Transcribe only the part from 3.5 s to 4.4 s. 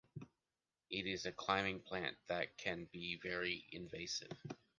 invasive.